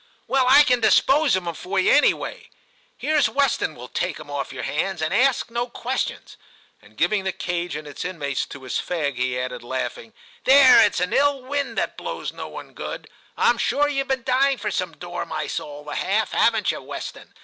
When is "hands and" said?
4.63-5.13